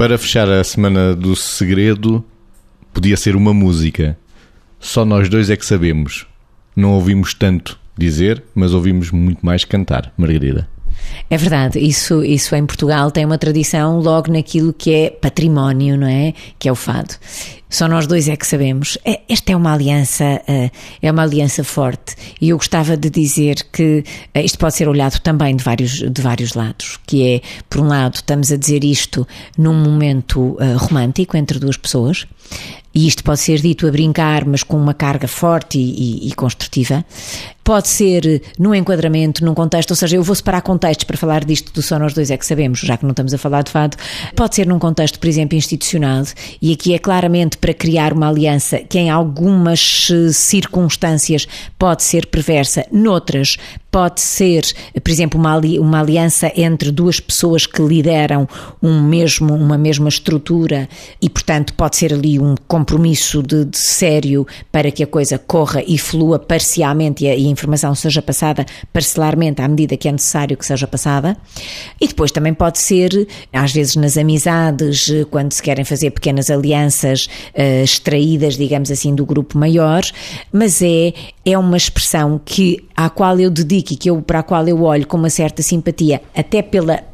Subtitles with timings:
[0.00, 2.24] Para fechar a semana do segredo,
[2.90, 4.16] podia ser uma música.
[4.78, 6.26] Só nós dois é que sabemos.
[6.74, 10.10] Não ouvimos tanto dizer, mas ouvimos muito mais cantar.
[10.16, 10.66] Margarida.
[11.28, 16.06] É verdade, isso, isso em Portugal tem uma tradição logo naquilo que é património, não
[16.06, 16.34] é?
[16.58, 17.14] Que é o fado.
[17.70, 18.98] Só nós dois é que sabemos.
[19.04, 20.70] É, esta é uma aliança, eh,
[21.00, 22.16] é uma aliança forte.
[22.40, 24.02] E eu gostava de dizer que
[24.34, 26.98] eh, isto pode ser olhado também de vários, de vários lados.
[27.06, 31.76] Que é, por um lado, estamos a dizer isto num momento eh, romântico entre duas
[31.76, 32.26] pessoas.
[32.94, 36.34] E isto pode ser dito a brincar, mas com uma carga forte e, e, e
[36.34, 37.04] construtiva.
[37.62, 41.72] Pode ser num enquadramento, num contexto, ou seja, eu vou separar contextos para falar disto
[41.72, 43.96] do Só Nós Dois é que sabemos, já que não estamos a falar de fado.
[44.34, 46.24] Pode ser num contexto, por exemplo, institucional,
[46.60, 51.46] e aqui é claramente para criar uma aliança que em algumas eh, circunstâncias
[51.78, 53.56] pode ser perversa, noutras
[53.90, 54.64] pode ser,
[55.02, 58.48] por exemplo, uma, uma aliança entre duas pessoas que lideram
[58.80, 60.88] um mesmo, uma mesma estrutura
[61.20, 65.82] e, portanto, pode ser ali um compromisso de, de sério para que a coisa corra
[65.86, 70.12] e flua parcialmente e a, e a informação seja passada parcelarmente à medida que é
[70.12, 71.36] necessário que seja passada.
[72.00, 77.26] E depois também pode ser, às vezes nas amizades, quando se querem fazer pequenas alianças
[77.54, 80.02] uh, extraídas, digamos assim, do grupo maior,
[80.50, 81.12] mas é,
[81.44, 84.82] é uma expressão que, à qual eu dedico e que eu, para a qual eu
[84.82, 87.09] olho com uma certa simpatia, até pela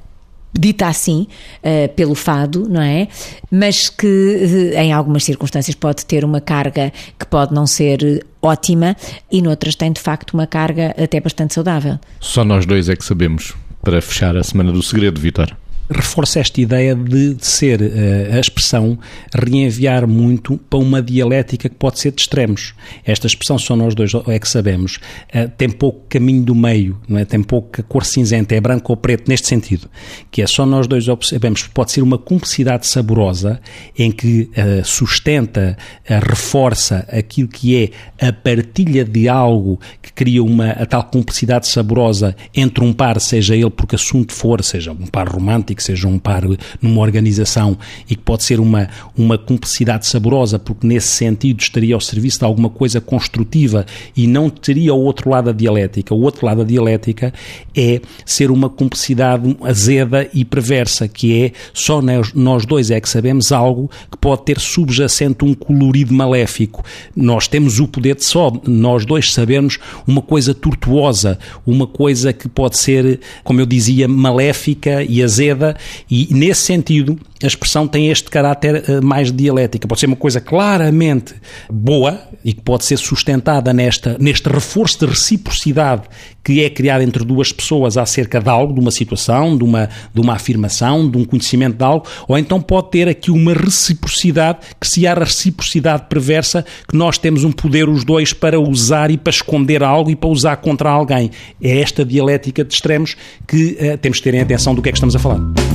[0.59, 1.27] dita assim,
[1.59, 3.09] uh, pelo fado, não é?
[3.51, 8.97] Mas que uh, em algumas circunstâncias pode ter uma carga que pode não ser ótima
[9.31, 11.99] e noutras tem de facto uma carga até bastante saudável.
[12.21, 13.55] Só nós dois é que sabemos.
[13.83, 15.57] Para fechar a Semana do Segredo, Vitor
[15.91, 18.99] reforça esta ideia de, ser uh, a expressão
[19.33, 22.75] reenviar muito para uma dialética que pode ser de extremos.
[23.05, 24.97] Esta expressão só nós dois é que sabemos.
[25.35, 27.25] Uh, tem pouco caminho do meio, não é?
[27.25, 29.89] Tem pouca cor cinzenta, é branco ou preto neste sentido,
[30.31, 31.67] que é só nós dois sabemos.
[31.69, 33.61] Pode ser uma cumplicidade saborosa
[33.97, 37.77] em que uh, sustenta, reforça aquilo que
[38.21, 43.21] é a partilha de algo que cria uma a tal cumplicidade saborosa entre um par,
[43.21, 46.43] seja ele porque assunto for, seja um par romântico que seja um par
[46.81, 47.79] numa organização
[48.09, 52.45] e que pode ser uma, uma cumplicidade saborosa, porque nesse sentido estaria ao serviço de
[52.45, 53.85] alguma coisa construtiva
[54.17, 56.15] e não teria o outro lado da dialética.
[56.15, 57.33] O outro lado da dialética
[57.77, 62.03] é ser uma cumplicidade azeda e perversa, que é só
[62.35, 66.85] nós, dois é que sabemos algo que pode ter subjacente um colorido maléfico.
[67.15, 72.49] Nós temos o poder de só nós dois sabermos uma coisa tortuosa, uma coisa que
[72.49, 75.66] pode ser, como eu dizia, maléfica e azeda
[76.11, 79.87] e nesse sentido a expressão tem este caráter uh, mais dialética.
[79.87, 81.35] Pode ser uma coisa claramente
[81.71, 86.03] boa e que pode ser sustentada nesta, neste reforço de reciprocidade
[86.47, 90.21] que é criado entre duas pessoas acerca de algo, de uma situação, de uma, de
[90.21, 94.87] uma afirmação, de um conhecimento de algo, ou então pode ter aqui uma reciprocidade, que
[94.87, 99.33] se há reciprocidade perversa, que nós temos um poder os dois para usar e para
[99.33, 101.33] esconder algo e para usar contra alguém.
[101.61, 104.93] É esta dialética de extremos que uh, temos que ter em atenção do que é
[104.93, 105.66] que estamos a falar.